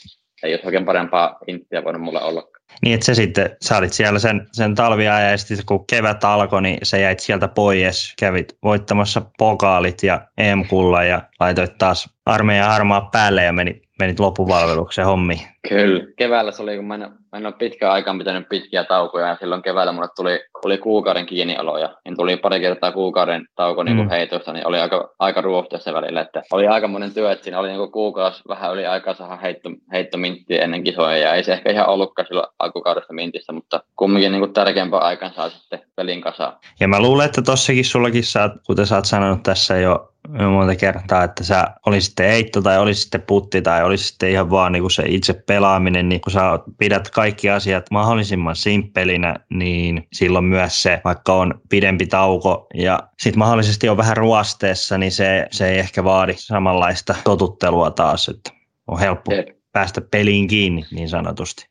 [0.44, 2.44] ei olisi oikein parempaa inttiä voinut mulle olla.
[2.82, 6.62] Niin, että sä sitten, sä olit siellä sen, sen talviajan ja sitten kun kevät alkoi,
[6.62, 13.10] niin sä jäit sieltä pois, kävit voittamassa pokaalit ja EM-kulla ja laitoit taas armeijan harmaa
[13.12, 15.53] päälle ja menit, menit loppupalvelukseen hommiin.
[15.70, 16.04] Kyllä.
[16.18, 19.38] Keväällä se oli, kun mä en, mä en ole pitkään aikaan pitänyt pitkiä taukoja ja
[19.40, 21.90] silloin keväällä mulle tuli, oli kuukauden kiinnioloja.
[22.06, 23.98] Niin tuli pari kertaa kuukauden tauko niin Mm.
[23.98, 26.22] kuin heitosta, niin oli aika, aika ruohteessa välillä.
[26.22, 29.36] Että oli aika monen työ, että siinä oli niin kuin kuukausi vähän yli aikaa saada
[29.36, 31.18] heitto, heittominttiä ennen kisoja.
[31.18, 35.34] Ja ei se ehkä ihan ollutkaan silloin alkukaudesta mintissä, mutta kumminkin niin kuin tärkeämpää aikaan
[35.34, 36.54] saa sitten pelin kasaan.
[36.80, 40.10] Ja mä luulen, että tossakin sullakin sä, oot, kuten sä oot sanonut tässä jo
[40.50, 44.50] monta kertaa, että sä oli sitten heitto tai oli sitten putti tai oli sitten ihan
[44.50, 50.08] vaan niin kuin se itse pelaaminen, niin kun sä pidät kaikki asiat mahdollisimman simppelinä, niin
[50.14, 55.48] silloin myös se, vaikka on pidempi tauko ja sitten mahdollisesti on vähän ruosteessa, niin se,
[55.52, 58.52] se ei ehkä vaadi samanlaista totuttelua taas, että
[58.88, 59.48] on helppo Jep.
[59.72, 61.66] päästä peliin kiinni niin sanotusti.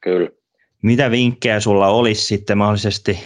[0.00, 0.30] Kyllä.
[0.82, 3.18] Mitä vinkkejä sulla olisi sitten mahdollisesti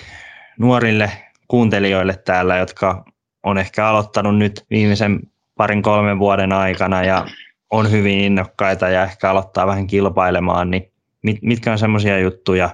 [0.58, 1.10] nuorille
[1.48, 3.04] kuuntelijoille täällä, jotka
[3.42, 5.20] on ehkä aloittanut nyt viimeisen
[5.54, 7.26] parin kolmen vuoden aikana ja
[7.70, 12.70] on hyvin innokkaita ja ehkä aloittaa vähän kilpailemaan, niin mit, mitkä on semmoisia juttuja,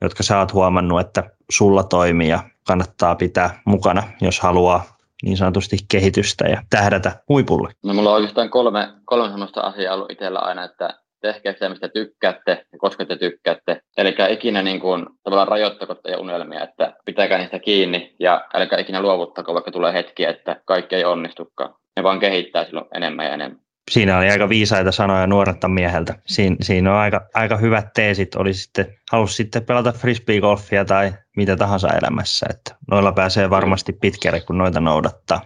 [0.00, 4.84] jotka sä oot huomannut, että sulla toimii ja kannattaa pitää mukana, jos haluaa
[5.22, 7.72] niin sanotusti kehitystä ja tähdätä huipulle.
[7.84, 11.88] No mulla on oikeastaan kolme, kolme sellaista asiaa ollut itsellä aina, että tehkää sitä, mistä
[11.88, 13.80] tykkäätte ja koska te tykkäätte.
[13.96, 19.02] Eli ikinä niin kuin, tavallaan rajoittako teidän unelmia, että pitäkää niistä kiinni ja älkää ikinä
[19.02, 21.74] luovuttako, vaikka tulee hetkiä, että kaikki ei onnistukaan.
[21.96, 23.60] Ne vaan kehittää silloin enemmän ja enemmän.
[23.88, 26.14] Siinä oli aika viisaita sanoja nuoretta mieheltä.
[26.26, 28.34] Siin, siinä on aika, aika hyvät teesit.
[28.34, 32.46] Oli sitten, halusi sitten pelata frisbeegolfia tai mitä tahansa elämässä.
[32.50, 35.40] Että noilla pääsee varmasti pitkälle, kun noita noudattaa.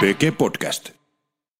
[0.00, 0.90] PG Podcast.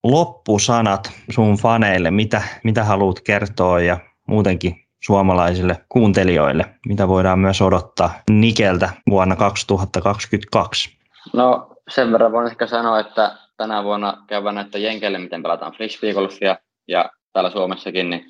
[0.03, 3.99] Loppusanat sun faneille, mitä, mitä haluat kertoa ja
[4.29, 10.99] muutenkin suomalaisille kuuntelijoille, mitä voidaan myös odottaa Nikeltä vuonna 2022.
[11.33, 16.57] No sen verran voin ehkä sanoa, että tänä vuonna käydään näitä jenkeille, miten pelataan frisbeegolfia
[16.89, 18.25] ja täällä Suomessakin, niin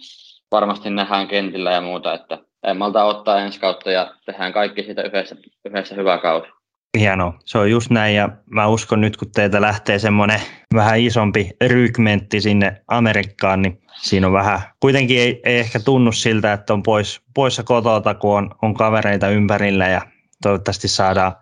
[0.50, 5.02] varmasti nähdään kentillä ja muuta, että ei malta ottaa ensi kautta ja tehdään kaikki siitä
[5.02, 6.48] yhdessä, yhdessä hyvä kausi.
[6.98, 7.38] Hienoa.
[7.44, 10.40] Se on just näin ja mä uskon nyt, kun teiltä lähtee semmoinen
[10.74, 16.52] vähän isompi rykmentti sinne Amerikkaan, niin siinä on vähän, kuitenkin ei, ei ehkä tunnu siltä,
[16.52, 20.00] että on pois, poissa kotota, kun on, on kavereita ympärillä ja
[20.42, 21.32] toivottavasti saadaan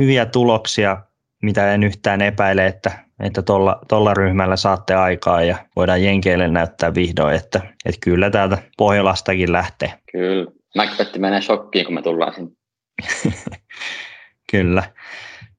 [0.00, 0.96] hyviä tuloksia,
[1.42, 6.94] mitä en yhtään epäile, että että tolla, tolla ryhmällä saatte aikaa ja voidaan Jenkeille näyttää
[6.94, 9.92] vihdoin, että, että kyllä täältä Pohjolastakin lähtee.
[10.12, 10.50] Kyllä.
[10.76, 12.50] Macbetti menee shokkiin, kun me tullaan sinne.
[14.52, 14.82] Kyllä.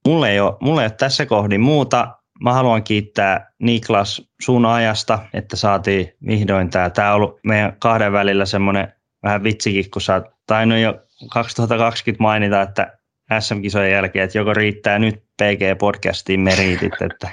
[0.06, 2.08] Mulla ei, ole, mulla ei ole tässä kohdin muuta.
[2.40, 6.90] Mä haluan kiittää Niklas sun ajasta, että saatiin vihdoin tämä.
[6.90, 10.94] Tämä on ollut meidän kahden välillä semmoinen vähän vitsikin, kun sä tainnut jo
[11.32, 12.98] 2020 mainita, että
[13.40, 17.28] SM-kisojen jälkeen, että joko riittää nyt PG-podcastiin meriitit, että,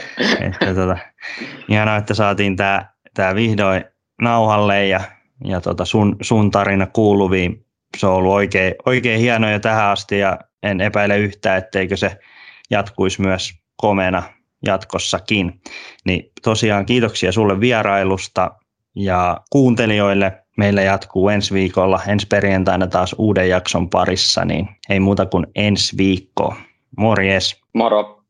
[0.48, 0.96] että tota,
[1.68, 3.84] ihanaa, että saatiin tämä tää vihdoin
[4.22, 5.00] nauhalle ja,
[5.44, 7.66] ja tota sun, sun tarina kuuluviin.
[7.96, 12.16] Se on ollut oikein, oikein hieno jo tähän asti ja en epäile yhtään, etteikö se
[12.70, 14.22] jatkuisi myös komena
[14.66, 15.60] jatkossakin.
[16.04, 18.50] Niin tosiaan kiitoksia sulle vierailusta
[18.94, 20.43] ja kuuntelijoille.
[20.56, 25.96] Meillä jatkuu ensi viikolla, ensi perjantaina taas uuden jakson parissa, niin ei muuta kuin ensi
[25.96, 26.54] viikko.
[26.96, 27.60] Morjes!
[27.74, 28.23] Moro!